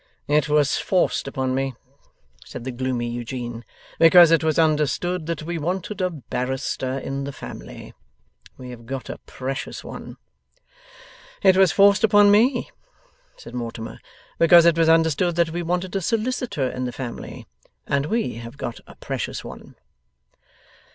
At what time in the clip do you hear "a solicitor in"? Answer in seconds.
15.95-16.85